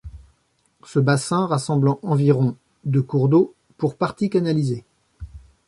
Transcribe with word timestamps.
Ce 0.83 0.97
bassin 0.97 1.45
rassemblant 1.45 1.99
environ 2.01 2.55
de 2.85 3.01
cours 3.01 3.29
d'eau, 3.29 3.53
pour 3.77 3.95
partie 3.95 4.31
canalisés. 4.31 4.83